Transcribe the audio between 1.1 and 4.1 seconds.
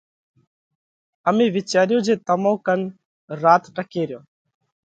امي وِيچاريو جي تمون ڪنَ رات ٽڪي